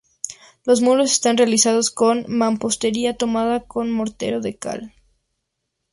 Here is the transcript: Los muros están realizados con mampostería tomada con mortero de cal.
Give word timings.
Los 0.65 0.81
muros 0.81 1.11
están 1.11 1.37
realizados 1.37 1.91
con 1.91 2.25
mampostería 2.27 3.17
tomada 3.17 3.67
con 3.67 3.91
mortero 3.91 4.41
de 4.41 4.57
cal. 4.57 4.95